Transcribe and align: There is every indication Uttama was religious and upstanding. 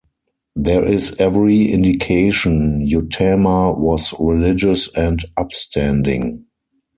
There 0.55 0.83
is 0.83 1.15
every 1.19 1.71
indication 1.71 2.89
Uttama 2.91 3.77
was 3.77 4.15
religious 4.19 4.87
and 4.95 5.23
upstanding. 5.37 6.47